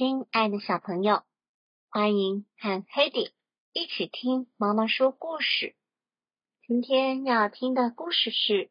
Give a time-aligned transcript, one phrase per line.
[0.00, 1.24] 亲爱的小朋友，
[1.90, 3.32] 欢迎和 Hedy
[3.74, 5.74] 一起听妈妈说故事。
[6.66, 8.70] 今天要听的故事是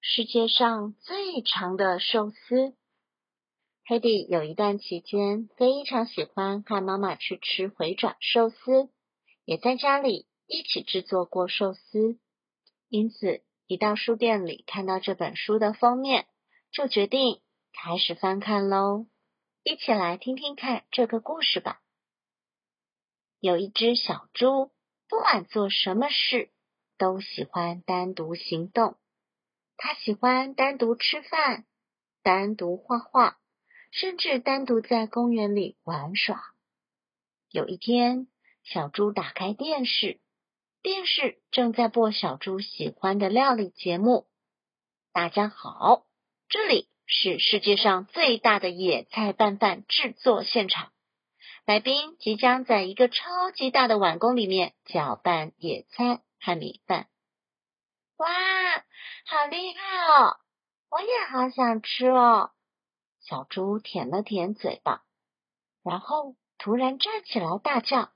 [0.00, 2.74] 世界上最长的寿司。
[3.86, 8.90] Hedy 有一段期间非常喜欢和妈妈去吃回转寿司，
[9.44, 12.18] 也在家里一起制作过寿司。
[12.88, 16.26] 因此，一到书店里看到这本书的封面，
[16.72, 17.40] 就决定
[17.72, 19.06] 开始翻看喽。
[19.62, 21.80] 一起来听听看这个故事吧。
[23.40, 24.70] 有一只小猪，
[25.08, 26.50] 不管做什么事，
[26.96, 28.96] 都喜欢单独行动。
[29.76, 31.66] 它喜欢单独吃饭，
[32.22, 33.38] 单独画画，
[33.90, 36.42] 甚至单独在公园里玩耍。
[37.50, 38.26] 有一天，
[38.64, 40.20] 小猪打开电视，
[40.82, 44.26] 电视正在播小猪喜欢的料理节目。
[45.12, 46.06] 大家好，
[46.48, 46.88] 这里。
[47.10, 50.92] 是世界上最大的野菜拌饭制作现场，
[51.64, 57.08] 来宾即将在一个超级大的碗公里面搅拌野菜和米饭。
[58.18, 58.28] 哇，
[59.24, 60.36] 好厉害哦！
[60.90, 62.50] 我也好想吃哦。
[63.20, 65.02] 小猪舔了舔嘴巴，
[65.82, 68.12] 然后突然站起来大叫：“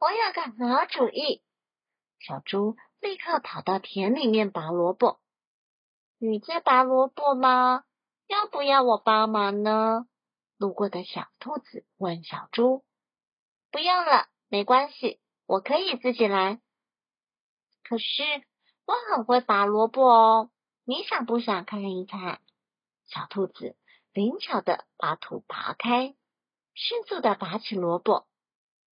[0.00, 1.40] 我有个好主意！”
[2.18, 5.20] 小猪立刻跑到田里面拔萝卜。
[6.26, 7.84] 你在拔萝卜吗？
[8.28, 10.06] 要不要我帮忙呢？
[10.56, 12.82] 路过的小兔子问小猪。
[13.70, 16.62] 不用了，没关系，我可以自己来。
[17.82, 18.22] 可是
[18.86, 20.50] 我很会拔萝卜哦，
[20.86, 22.40] 你想不想看一看？
[23.04, 23.76] 小兔子
[24.14, 26.14] 灵巧的把土拔开，
[26.72, 28.26] 迅速的拔起萝卜。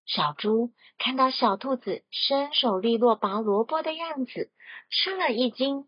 [0.08, 4.52] 小猪看到小兔子身手利落拔萝卜的样子，
[4.90, 5.88] 吃了一惊。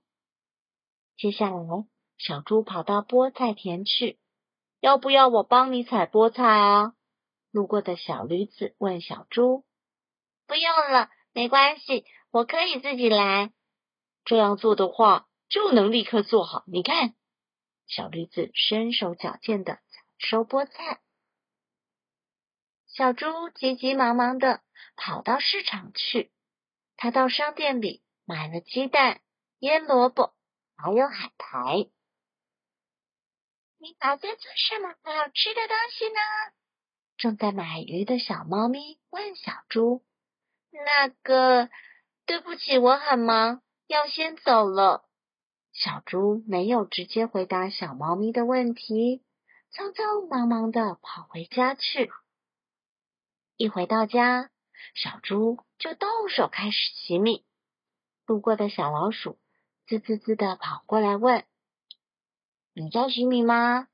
[1.22, 1.86] 接下来，
[2.18, 4.18] 小猪跑到菠菜田去。
[4.80, 6.96] 要不要我帮你采菠菜啊？
[7.52, 9.64] 路过的小驴子问小猪。
[10.48, 13.54] 不用了，没关系，我可以自己来。
[14.26, 16.64] 这样做的话，就能立刻做好。
[16.66, 17.14] 你看，
[17.86, 19.82] 小驴子身手矫健的采
[20.18, 21.02] 收菠菜。
[22.88, 24.62] 小猪急急忙忙的
[24.96, 26.32] 跑到市场去。
[26.98, 29.22] 他到商店里买了鸡蛋、
[29.60, 30.34] 腌萝卜。
[30.84, 31.92] 还有海苔，
[33.78, 36.20] 你打算做什么好吃的东西呢？
[37.18, 40.04] 正在买鱼的小猫咪问小猪。
[40.72, 41.70] 那个，
[42.26, 45.08] 对不起，我很忙，要先走了。
[45.72, 49.24] 小猪没有直接回答小猫咪的问题，
[49.72, 52.12] 匆匆忙忙的跑回家去。
[53.56, 54.50] 一回到家，
[54.96, 57.46] 小猪就动手开始洗米。
[58.26, 59.38] 路过的小老鼠。
[59.92, 61.44] 滋滋滋的跑过来问
[62.74, 63.90] ：“你在洗米吗？”“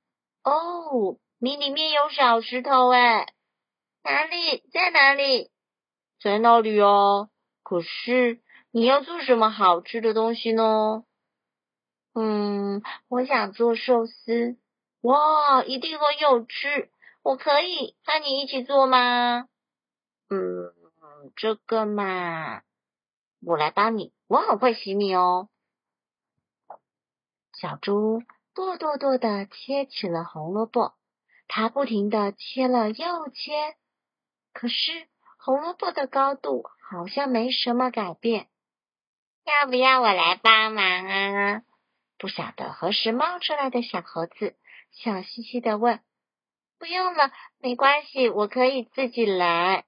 [0.46, 3.34] 哦，米里面有小石头哎，
[4.04, 4.64] 哪里？
[4.72, 5.50] 在哪里？
[6.22, 7.32] 在那里哦。
[7.64, 11.04] 可是你要做什么好吃的东西呢
[12.14, 14.56] ？”“嗯，我想做寿司。
[15.02, 16.92] ”“哇，一定很有趣！
[17.24, 19.48] 我可以和你一起做吗
[20.30, 20.72] ？”“嗯，
[21.36, 22.62] 这个嘛，
[23.42, 25.50] 我来帮你，我很会洗米哦。”
[27.60, 28.22] 小猪
[28.54, 30.94] 剁剁剁的切起了红萝卜，
[31.48, 33.76] 它不停的切了又切，
[34.54, 35.08] 可是
[35.40, 38.48] 红萝卜的高度好像没什么改变。
[39.44, 41.64] 要不要我来帮忙啊？
[42.20, 44.56] 不晓得何时冒出来的小猴子
[44.92, 46.00] 笑嘻嘻的问
[46.78, 49.84] ：“不用了，没关系，我可以自己来。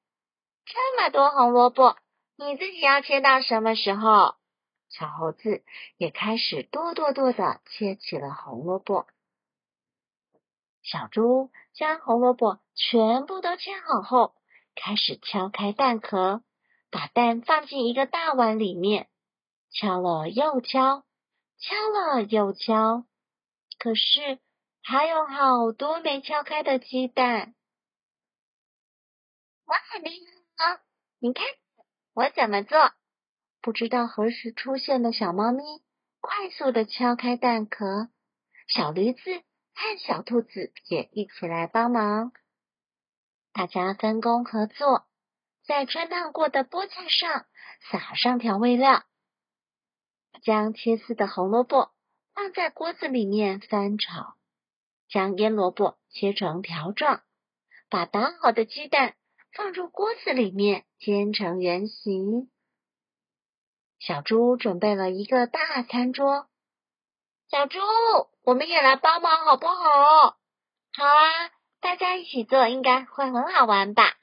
[0.65, 1.97] 这么多红萝卜，
[2.35, 4.33] 你自己要切到什么时候？”
[4.89, 5.63] 小猴子
[5.97, 9.07] 也开始剁剁剁的切起了红萝卜。
[10.81, 14.35] 小猪将红萝卜全部都切好后，
[14.75, 16.41] 开始敲开蛋壳，
[16.89, 19.09] 把蛋放进一个大碗里面，
[19.69, 21.03] 敲了又敲，
[21.59, 23.05] 敲了又敲，
[23.77, 24.39] 可是
[24.81, 27.53] 还有好多没敲开的鸡蛋。
[29.65, 30.09] 我很厉
[30.55, 30.79] 害哦，
[31.19, 31.45] 你看
[32.13, 32.91] 我怎么做。
[33.61, 35.63] 不知道何时出现的小猫咪
[36.21, 38.09] 快速的敲开蛋壳，
[38.67, 39.19] 小驴子
[39.73, 42.31] 和小兔子也一起来帮忙。
[43.51, 45.05] 大家分工合作，
[45.65, 47.45] 在穿烫过的菠菜上
[47.91, 49.03] 撒上调味料，
[50.41, 51.91] 将切丝的红萝卜
[52.33, 54.35] 放在锅子里面翻炒，
[55.09, 57.23] 将腌萝卜切成条状，
[57.89, 59.15] 把打好的鸡蛋
[59.51, 62.49] 放入锅子里面煎成圆形。
[63.99, 66.47] 小猪准备了一个大餐桌，
[67.49, 67.79] 小猪，
[68.43, 70.37] 我们也来帮忙好不好？
[70.93, 71.51] 好啊，
[71.81, 74.15] 大家一起做应该会很好玩吧？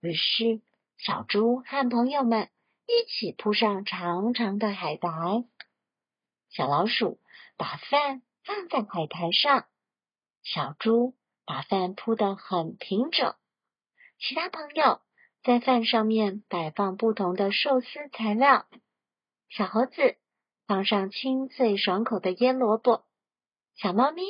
[0.00, 0.62] 于是，
[0.96, 2.50] 小猪和朋友们
[2.86, 5.44] 一起铺上长长的海苔。
[6.50, 7.18] 小老鼠
[7.56, 9.66] 把饭放在海苔上，
[10.44, 11.14] 小猪
[11.44, 13.34] 把饭铺得很平整。
[14.20, 15.00] 其他朋友
[15.42, 18.66] 在饭上面摆放不同的寿司材料。
[19.50, 20.16] 小猴子
[20.66, 23.04] 放上清脆爽口的腌萝卜，
[23.76, 24.22] 小猫咪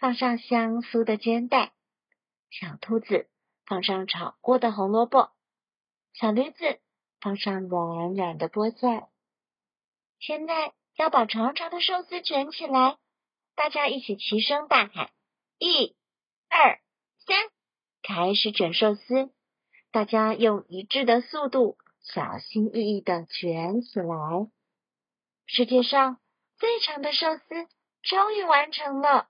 [0.00, 1.72] 放上香酥的煎蛋，
[2.50, 3.28] 小兔子
[3.66, 5.30] 放上炒过的红萝卜，
[6.12, 6.80] 小驴子
[7.20, 9.08] 放上软软的菠菜。
[10.18, 10.74] 现在。
[10.96, 12.98] 要把长长的寿司卷起来，
[13.56, 15.10] 大家一起齐声大喊
[15.58, 15.96] ：“一、
[16.48, 16.80] 二、
[17.26, 17.36] 三，
[18.00, 19.32] 开始卷寿司！”
[19.90, 24.50] 大家用一致的速度，小心翼翼的卷起来。
[25.46, 26.20] 世界上
[26.56, 27.44] 最长的寿司
[28.02, 29.28] 终于完成了。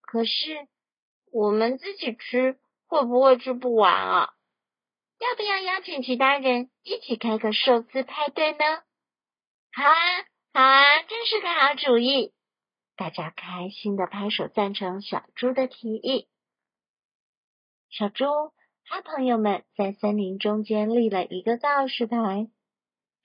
[0.00, 0.68] 可是
[1.32, 4.34] 我们自己吃会不会吃不完啊？
[5.18, 8.58] 要不要邀请其他人一起开个寿司派对呢？
[9.72, 9.94] 好啊！
[10.52, 12.34] 好啊，真是个好主意！
[12.96, 16.28] 大家开心的拍手赞成小猪的提议。
[17.88, 18.26] 小猪
[18.88, 22.48] 和朋友们在森林中间立了一个告示牌：“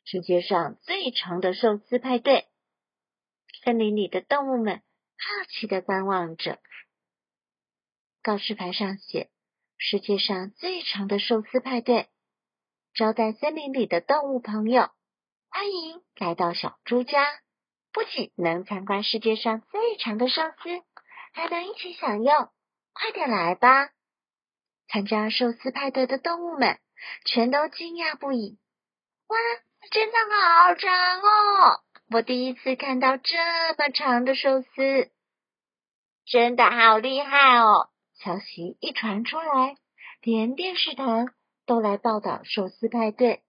[0.05, 2.47] 世界上最长的寿司派对。”
[3.63, 6.59] 森林里的动物们好奇的观望着。
[8.21, 9.29] 告示牌上写
[9.77, 12.07] ：“世界上最长的寿司派对，
[12.93, 14.89] 招待森林里的动物朋友。”
[15.49, 17.25] 欢迎来到小猪家，
[17.91, 20.83] 不仅能参观世界上最长的寿司，
[21.33, 22.49] 还能一起享用。
[22.93, 23.89] 快点来吧！
[24.87, 26.79] 参加寿司派对的动物们
[27.25, 28.57] 全都惊讶不已。
[29.27, 29.37] 哇，
[29.91, 31.81] 真的好长哦！
[32.09, 33.35] 我第一次看到这
[33.77, 35.11] 么长的寿司，
[36.25, 37.89] 真的好厉害哦！
[38.15, 39.75] 消息一传出来，
[40.21, 41.03] 连电视台
[41.65, 43.43] 都来报道寿司派对。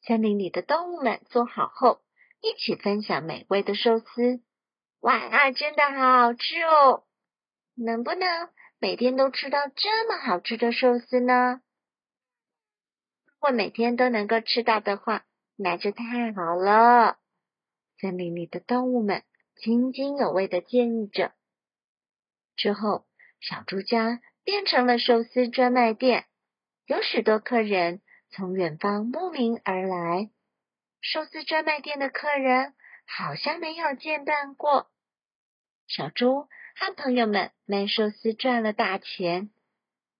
[0.00, 2.00] 森林里的动物们做好后，
[2.40, 4.40] 一起分享美味的寿司。
[5.00, 7.04] 哇，真的好好吃哦！
[7.78, 8.48] 能不能
[8.78, 11.62] 每天都吃到这么好吃的寿司呢？
[13.24, 15.24] 如果每天都能够吃到的话，
[15.56, 17.18] 那就太好了。
[18.00, 19.22] 森林里的动物们
[19.56, 21.32] 津津有味的建议着。
[22.56, 23.06] 之后，
[23.40, 26.26] 小猪家变成了寿司专卖店，
[26.86, 28.02] 有许多客人。
[28.30, 30.28] 从远方慕名而来，
[31.00, 32.74] 寿司专卖店的客人
[33.06, 34.90] 好像没有见半过。
[35.86, 36.46] 小猪
[36.78, 39.50] 和朋友们卖寿司赚了大钱，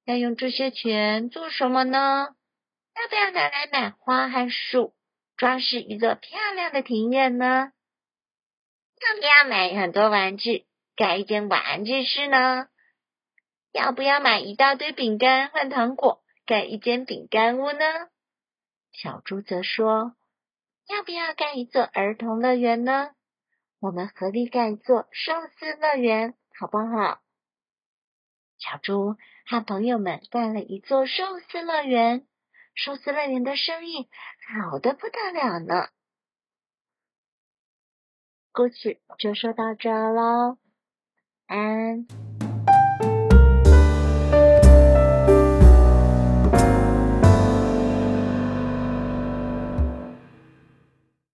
[0.04, 2.34] 要用这些钱做什么呢？
[2.96, 4.92] 要不要拿来买花和树，
[5.36, 7.72] 装饰一座漂亮的庭院呢？
[9.00, 10.66] 要不要买很多玩具，
[10.96, 12.66] 盖一间玩具室呢？
[13.72, 16.24] 要不要买一大堆饼干换糖果？
[16.44, 17.84] 盖一间饼干屋呢？
[18.90, 20.16] 小猪则说
[20.88, 23.10] ：“要不要盖一座儿童乐园呢？
[23.80, 27.20] 我们合力盖一座寿司乐园，好不好？”
[28.58, 29.16] 小猪
[29.46, 32.26] 和朋友们盖了一座寿司乐园，
[32.74, 34.08] 寿司乐园的生意
[34.48, 35.88] 好的不得了呢。
[38.52, 40.58] 故事就说到这喽，
[41.46, 42.27] 安。